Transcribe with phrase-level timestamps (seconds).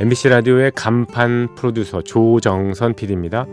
[0.00, 3.46] MBC 라디오의 간판 프로듀서 조정선 PD입니다.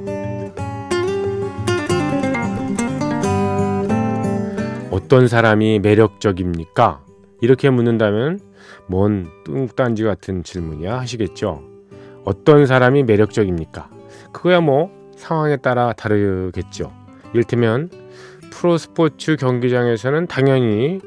[4.91, 7.03] 어떤 사람이 매력적입니까?
[7.41, 8.39] 이렇게 묻는다면
[8.85, 11.63] 뭔 뚱딴지 같은 질문이야 하시겠죠.
[12.25, 13.89] 어떤 사람이 매력적입니까?
[14.31, 16.93] 그거야 뭐 상황에 따라 다르겠죠.
[17.33, 17.89] 이를테면
[18.51, 21.01] 프로스포츠 경기장에서는 당연히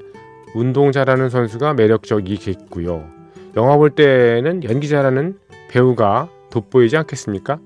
[0.56, 3.17] 운동 잘하는 선수가 매력적이겠고요.
[3.58, 5.36] 영화 볼 때는 연기 잘하는
[5.68, 7.58] 배우가 돋보이지 않겠습니까?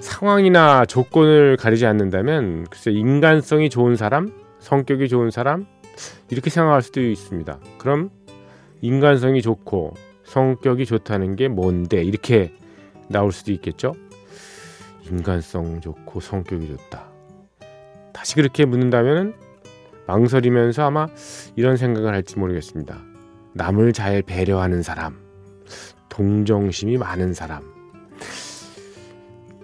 [0.00, 5.64] 상황이나 조건을 가리지 않는다면 글쎄 인간성이 좋은 사람, 성격이 좋은 사람
[6.28, 7.60] 이렇게 생각할 수도 있습니다.
[7.78, 8.10] 그럼
[8.80, 12.52] 인간성이 좋고 성격이 좋다는 게 뭔데 이렇게
[13.08, 13.94] 나올 수도 있겠죠.
[15.08, 17.04] 인간성 좋고 성격이 좋다.
[18.12, 19.49] 다시 그렇게 묻는다면
[20.10, 21.06] 망설이면서 아마
[21.54, 22.98] 이런 생각을 할지 모르겠습니다.
[23.54, 25.16] 남을 잘 배려하는 사람,
[26.08, 27.62] 동정심이 많은 사람.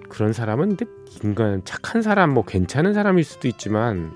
[0.09, 0.77] 그런 사람은
[1.25, 4.13] 인간 착한 사람, 뭐 괜찮은 사람일 수도 있지만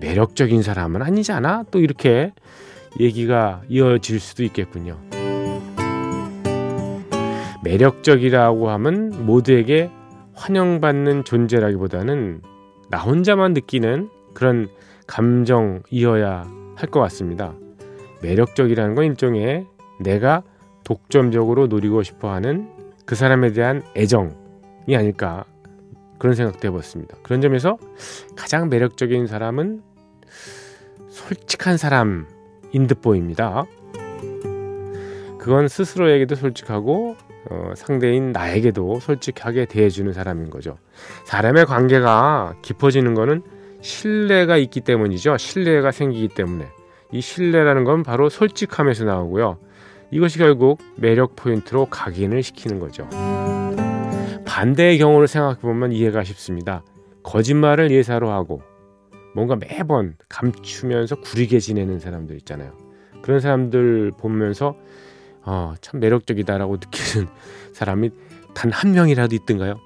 [0.00, 1.64] 매력적인 사람은 아니잖아.
[1.70, 2.32] 또 이렇게
[2.98, 4.98] 얘기가 이어질 수도 있겠군요.
[7.62, 9.90] 매력적이라고 하면 모두에게
[10.32, 12.40] 환영받는 존재라기보다는
[12.88, 14.70] 나 혼자만 느끼는 그런
[15.10, 17.52] 감정이어야 할 것 같습니다.
[18.22, 19.66] 매력적이라는 건 일종의
[20.00, 20.42] 내가
[20.84, 22.70] 독점적으로 노리고 싶어 하는
[23.04, 25.44] 그 사람에 대한 애정이 아닐까
[26.18, 27.16] 그런 생각도 해봤습니다.
[27.22, 27.76] 그런 점에서
[28.36, 29.82] 가장 매력적인 사람은
[31.08, 33.64] 솔직한 사람인 듯 보입니다.
[35.38, 37.16] 그건 스스로에게도 솔직하고
[37.50, 40.78] 어, 상대인 나에게도 솔직하게 대해주는 사람인 거죠.
[41.24, 43.42] 사람의 관계가 깊어지는 거는
[43.80, 45.36] 신뢰가 있기 때문이죠.
[45.38, 46.68] 신뢰가 생기기 때문에.
[47.12, 49.58] 이 신뢰라는 건 바로 솔직함에서 나오고요.
[50.10, 53.08] 이것이 결국 매력 포인트로 각인을 시키는 거죠.
[54.44, 56.82] 반대의 경우를 생각해 보면 이해가 쉽습니다.
[57.22, 58.62] 거짓말을 예사로 하고
[59.34, 62.72] 뭔가 매번 감추면서 구리게 지내는 사람들 있잖아요.
[63.22, 64.74] 그런 사람들 보면서
[65.42, 67.28] 어, 참 매력적이다라고 느끼는
[67.72, 68.10] 사람이
[68.54, 69.78] 단 한 명이라도 있던가요?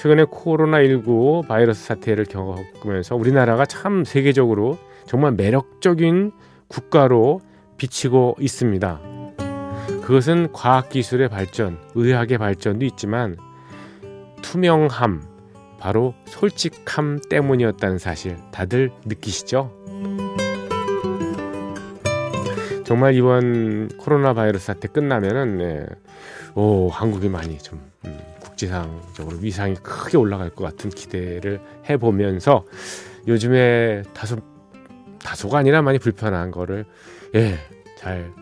[0.00, 6.32] 최근에 코로나19 바이러스 사태를 겪으면서 우리나라가 참 세계적으로 정말 매력적인
[6.68, 7.42] 국가로
[7.76, 8.98] 비치고 있습니다.
[10.00, 13.36] 그것은 과학기술의 발전, 의학의 발전도 있지만
[14.40, 15.22] 투명함,
[15.78, 19.70] 바로 솔직함 때문이었다는 사실 다들 느끼시죠?
[22.86, 25.86] 정말 이번 코로나 바이러스 사태 끝나면은 네,
[26.54, 28.18] 오 한국이 많이 좀 음,
[28.60, 32.64] 국제상적으로 위상이 크게 올라갈 것 같은 기대를 해보면서
[33.26, 34.36] 요즘에 다소
[35.22, 36.84] 다소가 아니라 많이 불편한 거를
[37.34, 37.58] 예
[38.00, 38.32] 잘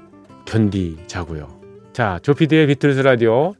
[0.46, 1.48] 견디자고요.
[1.92, 3.54] 자 조피디의 비틀스 라디오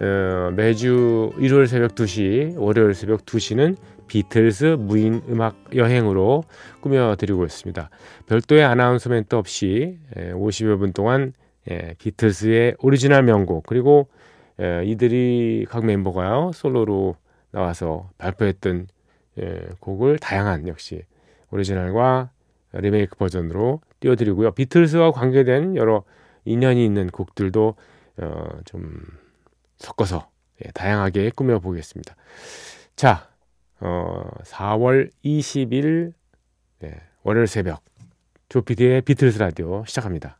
[0.00, 3.76] 어, 매주 일요일 새벽 2시, 월요일 새벽 2시는
[4.06, 6.44] 비틀스 무인 음악 여행으로
[6.80, 7.90] 꾸며드리고 있습니다.
[8.26, 11.34] 별도의 아나운서 멘트 없이 50여 분 동안
[11.70, 14.08] 예, 비틀스의 오리지널 명곡 그리고
[14.60, 17.16] 예, 이들이 각 멤버가요 솔로로
[17.50, 18.88] 나와서 발표했던
[19.38, 21.04] 예, 곡을 다양한 역시
[21.50, 22.30] 오리지널과
[22.72, 24.52] 리메이크 버전으로 띄워드리고요.
[24.52, 26.04] 비틀스와 관계된 여러
[26.44, 27.74] 인연이 있는 곡들도
[28.18, 29.00] 어, 좀
[29.78, 30.28] 섞어서
[30.64, 32.16] 예, 다양하게 꾸며 보겠습니다.
[32.96, 33.28] 자,
[33.80, 36.12] 어, 4월 20일
[36.84, 37.82] 예, 월요일 새벽
[38.48, 40.38] 조피디의 비틀스 라디오 시작합니다.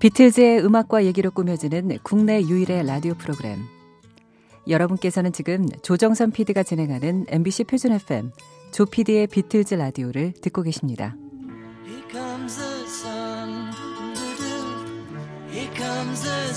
[0.00, 3.79] 비틀즈의 음악과 얘기로 꾸며지는 국내 유일의 라디오 프로그램.
[4.68, 8.30] 여러분께서는 지금 조정선 PD가 진행하는 MBC 표준 FM
[8.72, 11.16] 조피디의 비틀즈 라디오를 듣고 계십니다.
[11.84, 13.90] Here comes the sun.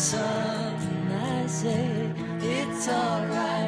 [0.04, 0.20] sun.
[1.12, 3.63] I say it's alright.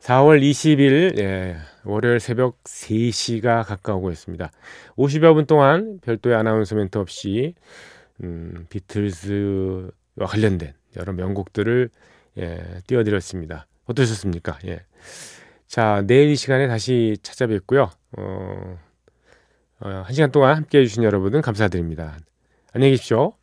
[0.00, 4.50] 사월 20일 예, 월요일 새벽 3시가 가까우고 있습니다.
[4.96, 7.54] 50여 분 동안 별도의 아나운서 멘트 없이
[8.24, 11.90] 음, 비틀즈와 관련된 여러 명곡들을
[12.38, 13.66] 예, 띄워드렸습니다.
[13.84, 14.58] 어떠셨습니까?
[14.68, 14.80] 예.
[15.66, 17.90] 자, 내일 이 시간에 다시 찾아뵙고요.
[18.16, 18.78] 어,
[19.80, 22.16] 어, 한 시간 동안 함께 해 주신 여러분은 감사드립니다.
[22.72, 23.39] 안녕히 계십시오.